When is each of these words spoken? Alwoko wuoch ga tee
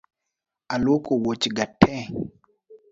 Alwoko 0.73 1.11
wuoch 1.21 1.45
ga 1.55 1.65
tee 1.79 2.03